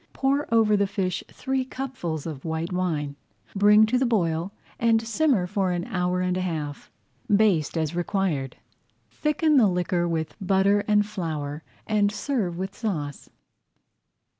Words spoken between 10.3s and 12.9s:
butter and flour and serve with the